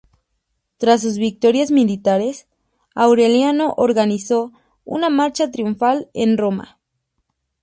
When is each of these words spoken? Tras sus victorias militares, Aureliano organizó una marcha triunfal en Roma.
Tras 0.77 1.01
sus 1.01 1.19
victorias 1.19 1.69
militares, 1.69 2.47
Aureliano 2.95 3.75
organizó 3.77 4.51
una 4.83 5.11
marcha 5.11 5.51
triunfal 5.51 6.09
en 6.15 6.39
Roma. 6.39 6.79